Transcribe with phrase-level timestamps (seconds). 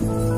[0.00, 0.37] Kính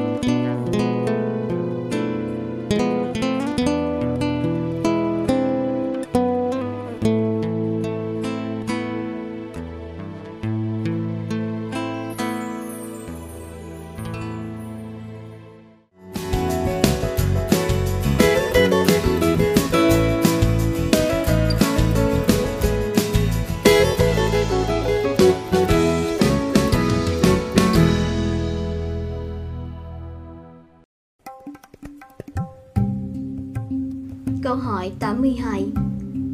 [35.21, 35.67] 62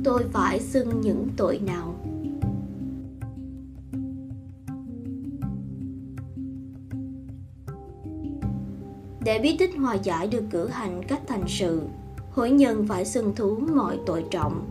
[0.04, 1.94] Tôi phải xưng những tội nào
[9.24, 11.82] Để bí tích hòa giải được cử hành cách thành sự,
[12.32, 14.66] hối nhân phải xưng thú mọi tội trọng.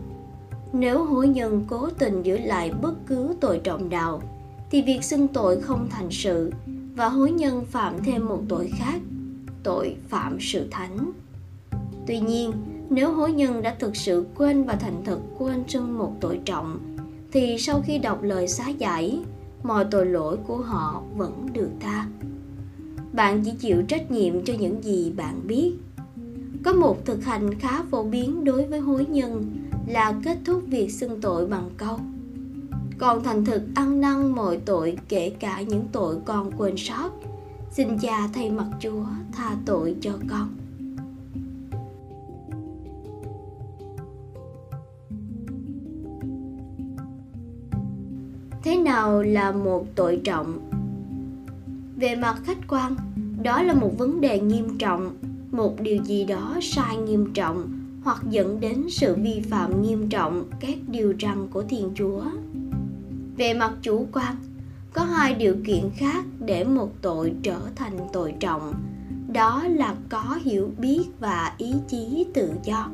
[0.73, 4.21] Nếu hối nhân cố tình giữ lại bất cứ tội trọng nào,
[4.71, 6.51] thì việc xưng tội không thành sự
[6.95, 9.01] và hối nhân phạm thêm một tội khác,
[9.63, 11.11] tội phạm sự thánh.
[12.07, 12.51] Tuy nhiên,
[12.89, 16.79] nếu hối nhân đã thực sự quên và thành thực quên trưng một tội trọng,
[17.31, 19.19] thì sau khi đọc lời xá giải,
[19.63, 22.05] mọi tội lỗi của họ vẫn được tha.
[23.13, 25.73] Bạn chỉ chịu trách nhiệm cho những gì bạn biết.
[26.63, 29.45] Có một thực hành khá phổ biến đối với hối nhân
[29.87, 31.99] là kết thúc việc xưng tội bằng câu
[32.97, 37.09] còn thành thực ăn năn mọi tội kể cả những tội con quên sót
[37.71, 40.49] xin cha thay mặt chúa tha tội cho con
[48.67, 50.69] thế nào là một tội trọng?
[51.95, 52.95] Về mặt khách quan,
[53.43, 55.15] đó là một vấn đề nghiêm trọng,
[55.51, 57.69] một điều gì đó sai nghiêm trọng
[58.03, 62.23] hoặc dẫn đến sự vi phạm nghiêm trọng các điều răn của thiên chúa.
[63.37, 64.35] Về mặt chủ quan,
[64.93, 68.73] có hai điều kiện khác để một tội trở thành tội trọng.
[69.33, 72.89] Đó là có hiểu biết và ý chí tự do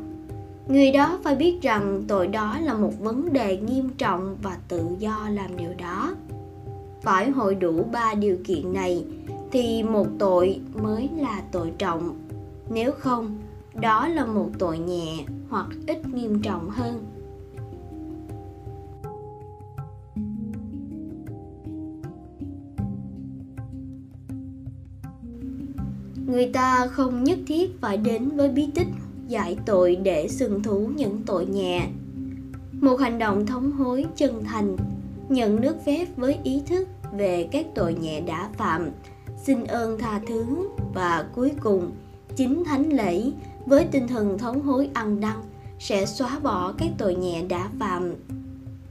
[0.68, 4.82] người đó phải biết rằng tội đó là một vấn đề nghiêm trọng và tự
[5.00, 6.16] do làm điều đó.
[7.02, 9.06] Phải hội đủ ba điều kiện này
[9.52, 12.16] thì một tội mới là tội trọng.
[12.70, 13.38] Nếu không,
[13.82, 17.06] đó là một tội nhẹ hoặc ít nghiêm trọng hơn.
[26.28, 28.88] Người ta không nhất thiết phải đến với bí tích
[29.28, 31.88] giải tội để xưng thú những tội nhẹ.
[32.72, 34.78] Một hành động thống hối chân thành,
[35.30, 38.90] nhận nước phép với ý thức về các tội nhẹ đã phạm.
[39.44, 41.92] Xin ơn tha thứ và cuối cùng,
[42.36, 43.32] chính thánh lễ
[43.66, 45.36] với tinh thần thống hối ăn năn
[45.80, 48.14] sẽ xóa bỏ các tội nhẹ đã phạm.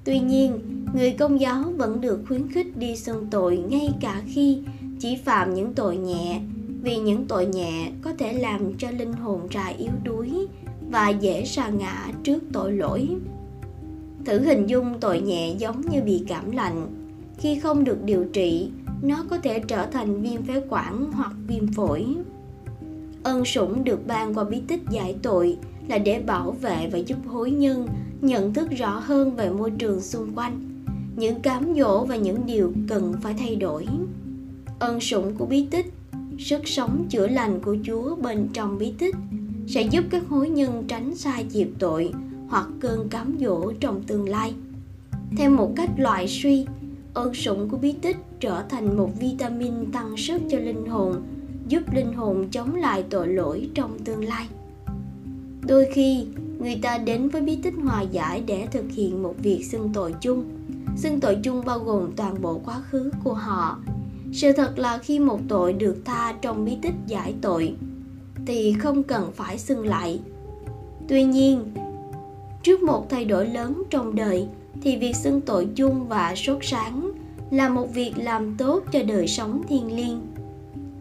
[0.04, 0.60] Tuy nhiên,
[0.94, 4.58] người công giáo vẫn được khuyến khích đi xưng tội ngay cả khi
[4.98, 6.40] chỉ phạm những tội nhẹ
[6.82, 10.46] vì những tội nhẹ có thể làm cho linh hồn trà yếu đuối
[10.90, 13.08] và dễ sa ngã trước tội lỗi.
[14.24, 16.86] Thử hình dung tội nhẹ giống như bị cảm lạnh.
[17.38, 18.70] Khi không được điều trị,
[19.02, 22.06] nó có thể trở thành viêm phế quản hoặc viêm phổi.
[23.22, 25.56] Ân sủng được ban qua bí tích giải tội
[25.88, 27.86] là để bảo vệ và giúp hối nhân
[28.20, 30.84] nhận thức rõ hơn về môi trường xung quanh.
[31.16, 33.86] Những cám dỗ và những điều cần phải thay đổi.
[34.78, 35.92] Ân sủng của bí tích
[36.42, 39.14] sức sống chữa lành của Chúa bên trong bí tích
[39.66, 42.12] sẽ giúp các hối nhân tránh xa dịp tội
[42.48, 44.54] hoặc cơn cám dỗ trong tương lai.
[45.36, 46.66] Theo một cách loại suy,
[47.14, 51.22] ơn sủng của bí tích trở thành một vitamin tăng sức cho linh hồn,
[51.68, 54.46] giúp linh hồn chống lại tội lỗi trong tương lai.
[55.66, 56.26] Đôi khi,
[56.58, 60.14] người ta đến với bí tích hòa giải để thực hiện một việc xưng tội
[60.20, 60.44] chung.
[60.96, 63.78] Xưng tội chung bao gồm toàn bộ quá khứ của họ,
[64.32, 67.74] sự thật là khi một tội được tha trong bí tích giải tội,
[68.46, 70.20] thì không cần phải xưng lại.
[71.08, 71.64] Tuy nhiên,
[72.62, 74.46] trước một thay đổi lớn trong đời,
[74.82, 77.10] thì việc xưng tội chung và sốt sáng
[77.50, 80.20] là một việc làm tốt cho đời sống thiêng liêng.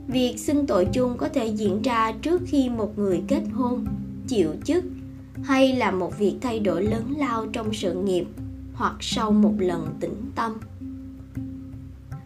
[0.08, 3.86] Việc xưng tội chung có thể diễn ra trước khi một người kết hôn,
[4.28, 4.84] chịu chức,
[5.44, 8.26] hay là một việc thay đổi lớn lao trong sự nghiệp,
[8.74, 10.52] hoặc sau một lần tĩnh tâm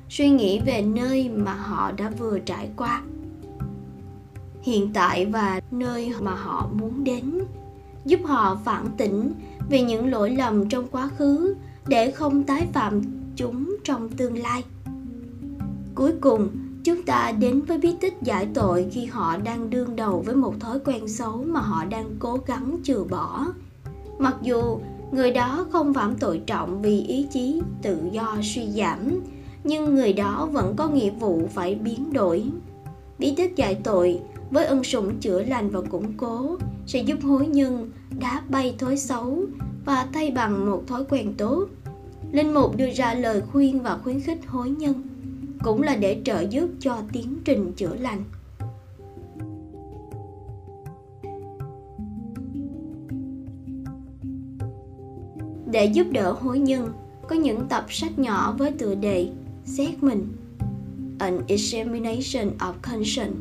[0.10, 3.02] suy nghĩ về nơi mà họ đã vừa trải qua.
[4.62, 7.40] Hiện tại và nơi mà họ muốn đến,
[8.06, 9.34] giúp họ phản tỉnh
[9.69, 11.56] về những lỗi lầm trong quá khứ
[11.88, 13.02] để không tái phạm
[13.36, 14.63] chúng trong tương lai.
[15.96, 16.50] Cuối cùng,
[16.84, 20.54] chúng ta đến với bí tích giải tội khi họ đang đương đầu với một
[20.60, 23.48] thói quen xấu mà họ đang cố gắng trừ bỏ.
[24.19, 24.80] Mặc dù
[25.12, 29.22] người đó không phạm tội trọng vì ý chí tự do suy giảm
[29.66, 32.44] nhưng người đó vẫn có nghĩa vụ phải biến đổi.
[33.20, 34.20] Bí tích giải tội
[34.52, 36.58] với ân sủng chữa lành và củng cố
[36.88, 39.44] sẽ giúp hối nhân đá bay thói xấu
[39.86, 41.68] và thay bằng một thói quen tốt.
[42.32, 45.02] Linh mục đưa ra lời khuyên và khuyến khích hối nhân,
[45.64, 48.24] cũng là để trợ giúp cho tiến trình chữa lành.
[55.72, 56.94] Để giúp đỡ hối nhân,
[57.28, 59.30] có những tập sách nhỏ với tựa đề
[59.66, 60.28] xét mình
[61.20, 63.36] An Examination of Conscience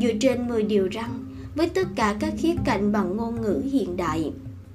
[0.00, 1.24] dựa trên 10 điều răng
[1.56, 4.32] với tất cả các khía cạnh bằng ngôn ngữ hiện đại.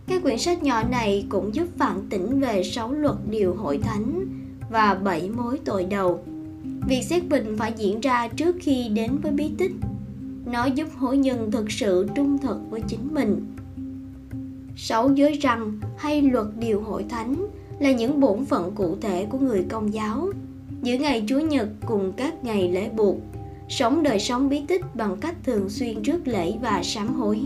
[0.07, 4.25] Các quyển sách nhỏ này cũng giúp phản tỉnh về 6 luật điều hội thánh
[4.69, 6.23] và 7 mối tội đầu.
[6.87, 9.71] Việc xét bình phải diễn ra trước khi đến với bí tích.
[10.45, 13.55] Nó giúp hối nhân thực sự trung thực với chính mình.
[14.75, 17.47] Sáu giới răng hay luật điều hội thánh
[17.79, 20.29] là những bổn phận cụ thể của người công giáo
[20.87, 23.17] giữa ngày Chúa Nhật cùng các ngày lễ buộc,
[23.69, 27.41] sống đời sống bí tích bằng cách thường xuyên trước lễ và sám hối.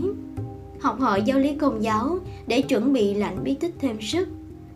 [0.80, 4.28] Học hỏi giáo lý công giáo để chuẩn bị lãnh bí tích thêm sức,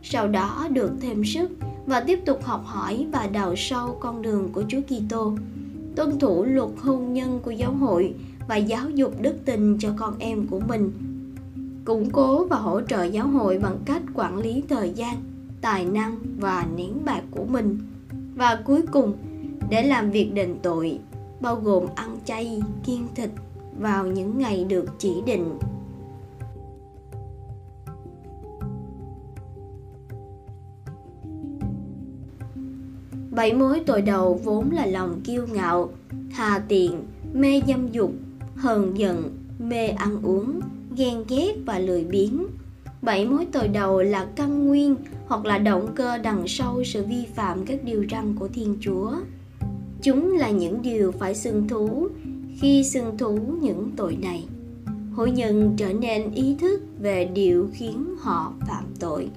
[0.02, 1.50] sau đó được thêm sức
[1.86, 5.36] và tiếp tục học hỏi và đào sâu con đường của Chúa Kitô,
[5.96, 8.14] tuân thủ luật hôn nhân của giáo hội
[8.48, 10.92] và giáo dục đức tin cho con em của mình.
[11.84, 15.16] Củng cố và hỗ trợ giáo hội bằng cách quản lý thời gian
[15.60, 17.78] tài năng và nén bạc của mình
[18.36, 19.12] và cuối cùng,
[19.70, 20.98] để làm việc đền tội,
[21.40, 23.30] bao gồm ăn chay, kiêng thịt
[23.78, 25.58] vào những ngày được chỉ định.
[33.30, 35.90] Bảy mối tội đầu vốn là lòng kiêu ngạo
[36.30, 37.04] hà tiện,
[37.34, 38.12] mê dâm dục,
[38.54, 40.60] hờn giận, mê ăn uống,
[40.96, 42.46] ghen ghét và lười biếng
[43.06, 47.26] bảy mối tội đầu là căn nguyên hoặc là động cơ đằng sau sự vi
[47.34, 49.12] phạm các điều răn của thiên chúa.
[50.02, 52.08] Chúng là những điều phải xưng thú
[52.60, 54.44] khi xưng thú những tội này.
[55.14, 59.28] Hội nhân trở nên ý thức về điều khiến họ phạm tội.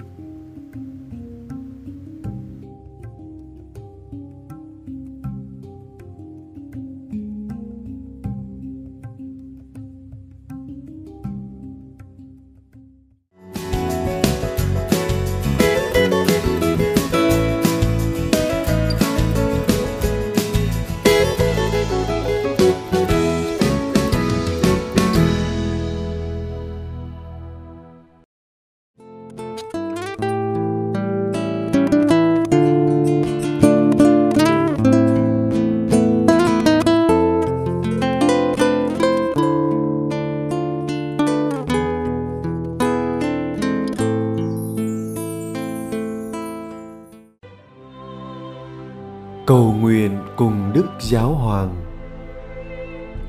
[51.09, 51.75] Giáo hoàng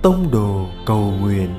[0.03, 1.51] tông đồ cầu nguyện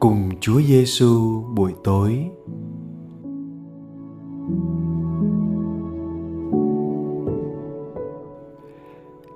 [0.00, 2.24] cùng Chúa Giêsu buổi tối.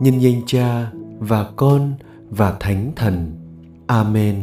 [0.01, 1.93] Nhân danh Cha và Con
[2.31, 3.46] và Thánh Thần.
[3.87, 4.35] Amen.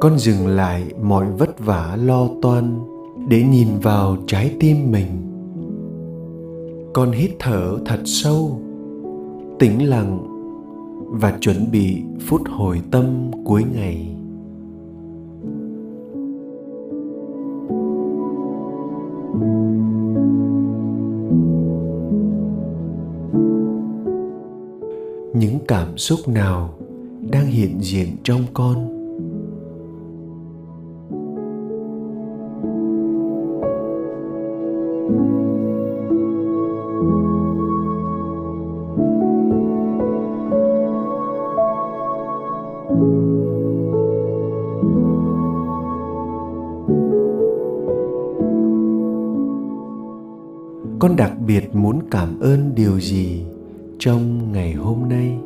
[0.00, 2.78] Con dừng lại mọi vất vả lo toan
[3.28, 5.08] để nhìn vào trái tim mình.
[6.94, 8.60] Con hít thở thật sâu,
[9.58, 10.18] tĩnh lặng
[11.10, 14.16] và chuẩn bị phút hồi tâm cuối ngày.
[25.74, 26.74] Cảm xúc nào
[27.30, 28.88] đang hiện diện trong con?
[50.98, 53.44] Con đặc biệt muốn cảm ơn điều gì
[53.98, 55.38] trong ngày hôm nay?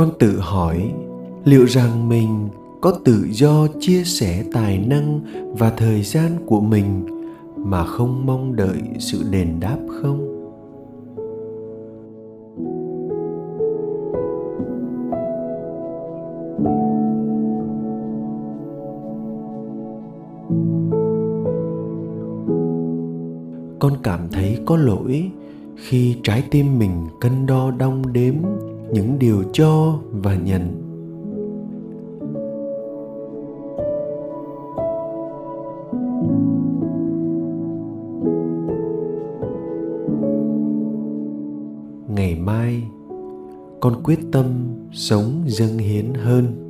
[0.00, 0.94] Con tự hỏi,
[1.44, 2.48] liệu rằng mình
[2.80, 5.20] có tự do chia sẻ tài năng
[5.58, 7.06] và thời gian của mình
[7.56, 10.26] mà không mong đợi sự đền đáp không?
[23.78, 25.30] Con cảm thấy có lỗi
[25.76, 28.34] khi trái tim mình cân đo đong đếm
[28.92, 30.86] những điều cho và nhận.
[42.08, 42.82] Ngày mai
[43.80, 44.44] con quyết tâm
[44.92, 46.69] sống dâng hiến hơn.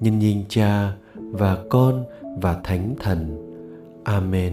[0.00, 2.04] Nhân danh Cha và Con
[2.40, 3.36] và Thánh Thần.
[4.04, 4.52] Amen.